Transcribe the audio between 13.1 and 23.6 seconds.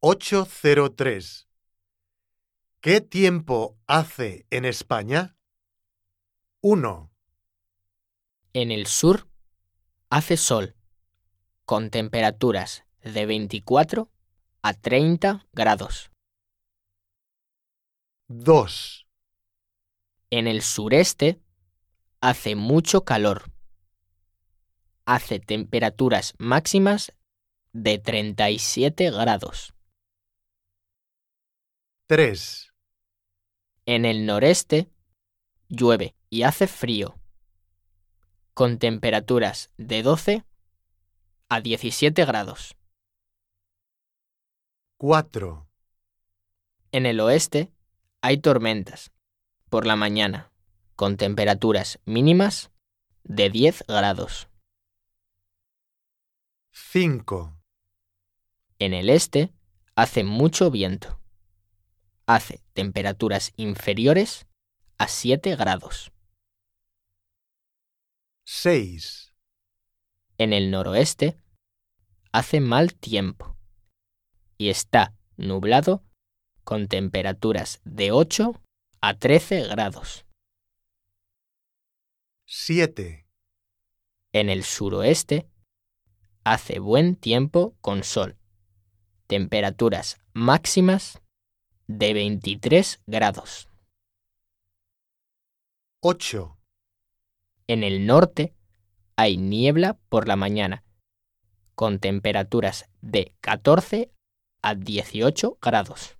24 a 30 grados. 2, En el sureste hace mucho calor.